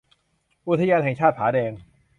[0.67, 1.71] อุทยานแห่งชาติผาแดง